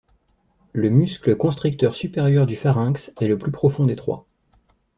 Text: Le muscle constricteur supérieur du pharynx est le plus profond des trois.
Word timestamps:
Le 0.73 0.89
muscle 0.89 1.35
constricteur 1.37 1.93
supérieur 1.93 2.47
du 2.47 2.55
pharynx 2.55 3.13
est 3.21 3.27
le 3.27 3.37
plus 3.37 3.51
profond 3.51 3.85
des 3.85 3.95
trois. 3.95 4.25